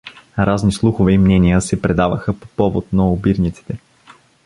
Разни 0.39 0.71
слухове 0.71 1.11
и 1.13 1.17
мнения 1.17 1.61
се 1.61 1.81
предаваха 1.81 2.33
по 2.39 2.47
повод 2.47 2.93
на 2.93 3.09
обирниците. 3.11 3.79